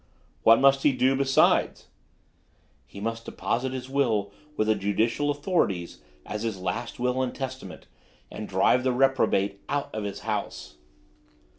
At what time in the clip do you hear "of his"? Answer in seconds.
9.93-10.21